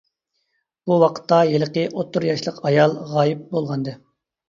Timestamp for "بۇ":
0.91-0.97